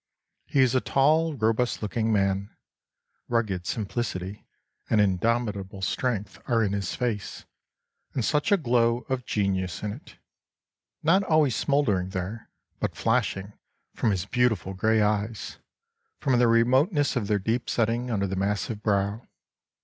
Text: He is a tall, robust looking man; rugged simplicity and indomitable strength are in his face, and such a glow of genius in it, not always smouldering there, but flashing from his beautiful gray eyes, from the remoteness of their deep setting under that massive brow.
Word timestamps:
He 0.47 0.61
is 0.61 0.73
a 0.73 0.81
tall, 0.81 1.35
robust 1.35 1.83
looking 1.83 2.11
man; 2.11 2.49
rugged 3.27 3.67
simplicity 3.67 4.47
and 4.89 4.99
indomitable 4.99 5.83
strength 5.83 6.41
are 6.47 6.63
in 6.63 6.71
his 6.73 6.95
face, 6.95 7.45
and 8.15 8.25
such 8.25 8.51
a 8.51 8.57
glow 8.57 9.05
of 9.09 9.27
genius 9.27 9.83
in 9.83 9.91
it, 9.93 10.17
not 11.03 11.21
always 11.25 11.55
smouldering 11.55 12.09
there, 12.09 12.49
but 12.79 12.95
flashing 12.95 13.53
from 13.93 14.09
his 14.09 14.25
beautiful 14.25 14.73
gray 14.73 15.03
eyes, 15.03 15.59
from 16.19 16.39
the 16.39 16.47
remoteness 16.47 17.15
of 17.15 17.27
their 17.27 17.37
deep 17.37 17.69
setting 17.69 18.09
under 18.09 18.25
that 18.25 18.35
massive 18.39 18.81
brow. 18.81 19.27